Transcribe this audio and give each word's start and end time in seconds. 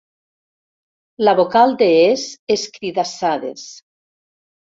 La 1.27 1.35
vocal 1.39 1.75
de 1.81 1.89
es 2.13 2.23
escridassades. 2.57 3.69